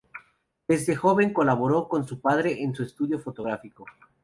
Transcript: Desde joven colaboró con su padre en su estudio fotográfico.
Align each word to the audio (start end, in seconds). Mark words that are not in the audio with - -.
Desde 0.67 0.95
joven 0.95 1.31
colaboró 1.31 1.87
con 1.87 2.07
su 2.07 2.19
padre 2.21 2.63
en 2.63 2.73
su 2.73 2.81
estudio 2.81 3.19
fotográfico. 3.19 3.85